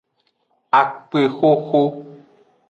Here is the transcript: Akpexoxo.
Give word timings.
Akpexoxo. 0.79 1.81